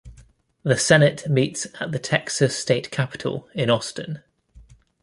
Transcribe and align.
The 0.63 0.79
Senate 0.79 1.29
meets 1.29 1.67
at 1.79 1.91
the 1.91 1.99
Texas 1.99 2.57
State 2.57 2.89
Capitol 2.89 3.47
in 3.53 3.69
Austin. 3.69 4.23